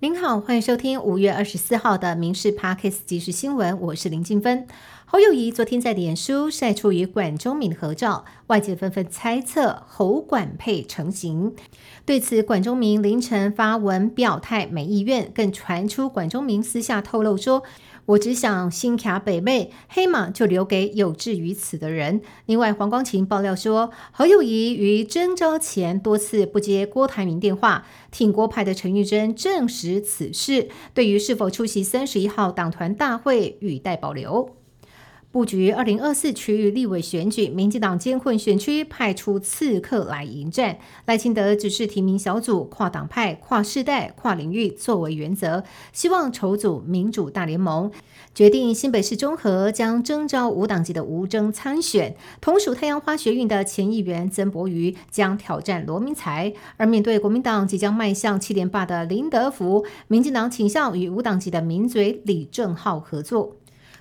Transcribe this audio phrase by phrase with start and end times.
[0.00, 4.64] 您好，欢迎收听五月二十四号的《民事 Parkes 即时新闻》，我是林静芬。
[5.10, 11.54] 侯友谊昨天在脸书晒出与管中明的合照，外界纷纷猜测侯管配成型。
[12.04, 17.62] 对此，管中明凌晨发文表态没意愿，更传出管中明私下透露说。
[18.04, 22.20] 我只想新卡北妹黑马就留给有志于此的人。
[22.44, 30.68] 另外，黄光琴爆料说，侯友谊于征召前多次不接郭台铭电话，挺郭派的陈玉珍证实此事。
[30.92, 34.50] 对于是否出席三十一号党团大会，语待保留。
[35.30, 40.78] 布局二零二四区域立委选举，民进党监困选区派出刺客来迎战。
[41.04, 47.92] 赖清德指示提名小组跨党派、跨世代、跨领域作为原则，希望筹组民主大联盟。
[48.34, 52.16] 决定新北市中和将征召无党籍的无征参选。
[52.40, 56.50] 同属太阳花学运的前议员曾博瑜将挑战罗明才。
[56.78, 63.57] 而面对国民党即将迈向七连霸的林德福，民进党倾向与无党籍的名嘴李正浩合作。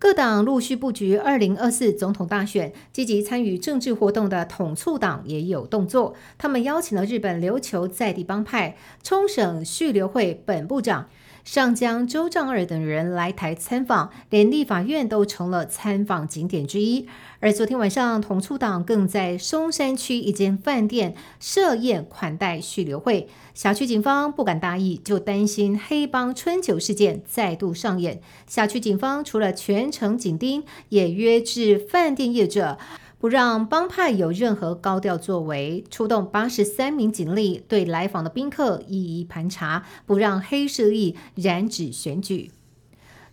[0.00, 6.14] 各党陆续布局二零二四总统大选，积极参与政治活动的统促党也有动作。
[6.38, 11.10] 他们邀请了日本琉球在地帮派、冲绳续留会本部长。
[11.50, 17.08] 上将周丈二等人来台参访，连立法院都成了参访景点之一。
[17.40, 23.28] 而昨天晚上，同促党更在松山区一间饭店设宴款待续留会。
[23.52, 28.20] 辖区警方不敢大意，就担心黑帮春酒事件再度上演。
[28.46, 32.78] 辖区警方除了全程紧盯，也约制饭店业者。
[33.20, 42.50] 不让帮派有任何高调作为，出动八十三名警力对来访的宾客一一盘查，不让黑势力染指选举。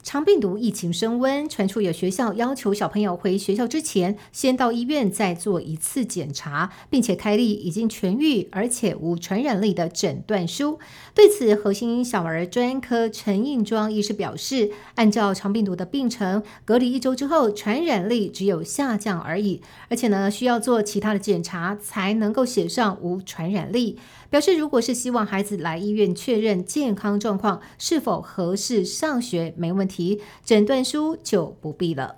[0.08, 10.80] 长病毒疫情升温，传出有学校要求小朋友回学校之前，先到医院再做一次检查，并且开立已经痊愈而且无传染力的诊断书。
[11.14, 24.00] 对此，核心小儿专科陈应庄医师表示，按照长病毒的病程，隔离一周之后，传染力只有下降而已，而且呢，需要做其他的检查才能够写上无传染力。
[24.30, 32.18] 表示，如果是希望孩子来医院确认健康状况是否合适上学，没问题，题诊断书就不必了。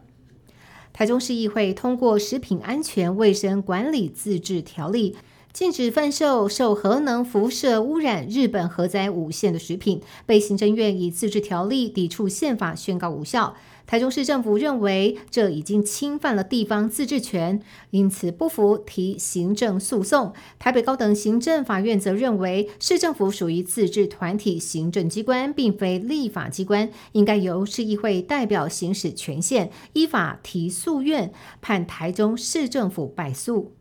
[0.91, 5.13] 台中市议会通过《食品安全卫生管理自治条例》，
[5.51, 13.55] 禁止贩售受核能辐射污染日本核灾五线的食品，被行政院以自治条例抵触宪法宣告无效。
[13.87, 20.31] 台中市政府认为这已经侵犯了地方自治权，因此不服提行政诉讼。
[20.59, 33.73] 台北高等行政法院则认为市政府属于自治团体行政机关，并非立法机关，应该由市议会代表行使权限，依法提诉愿，判台中市政府败诉。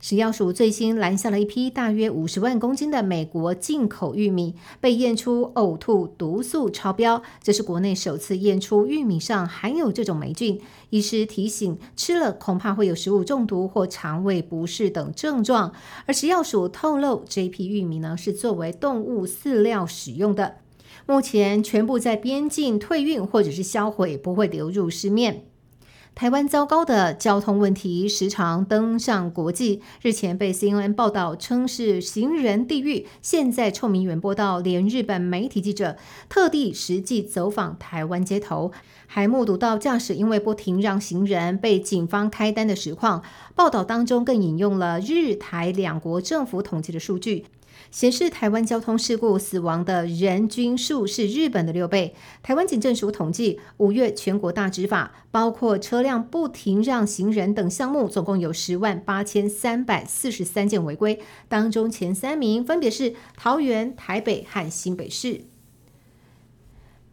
[0.00, 10.60] 食药署最新拦下了一批大约五十万公斤的美国进口玉米，被验出呕吐毒素超标，这是国内首次验出玉米上含有这种霉菌。
[10.90, 15.72] 医师提醒，吃了恐怕会有食物中毒或肠胃不适等症状。
[16.04, 20.56] 而食药署透露，这批玉米呢是作为动物饲料使用的，
[21.06, 25.46] 目前全部在边境退运或者是销毁，不会流入市面。
[26.14, 29.82] 台湾糟糕的交通问题时常登上国际。
[30.00, 35.96] 日前被 CNN 报道称是行人地狱，现在臭名远播到连日本媒体记者
[36.28, 38.70] 特地实际走访台湾街头，
[39.08, 43.24] 还目睹到驾驶因为不停让行人被警方开单的实况。
[43.56, 47.46] 报道当中更引用了日台两国政府统计的数据。
[47.90, 52.14] 显示台湾交通事故死亡的人均数是日本的六倍。
[52.42, 65.53] 台湾警政署统计，五月全国大执法，包括车辆不停让行人等项目，总共有十万八千三百四十三件违规，当中前三名分别是桃园、台北和新北市。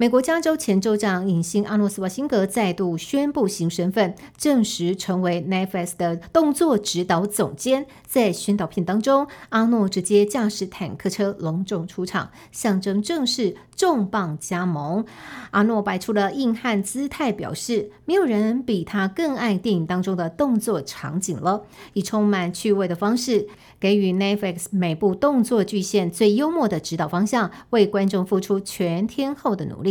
[0.02, 7.86] 美国加州前州长影星阿诺斯瓦辛格再度宣布新身份，正式成为 Netflix 的动作指导总监。
[8.08, 15.06] 在宣导片当中，阿诺直接驾驶坦克车隆重出场，象征正式重磅加盟。
[15.52, 21.62] 阿诺摆出了硬汉姿态，表示没有人比他更爱电影当中的动作场景了，
[21.94, 23.48] 以充满趣味的方式
[23.80, 29.91] 给予 Netflix 每部动作巨献最幽默的指导方向，为观众付出全天候的努力